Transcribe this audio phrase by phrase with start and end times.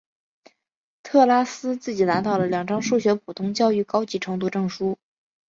[1.03, 4.97] 特拉斯自己拿到了两张数学普通教育高级程度证书。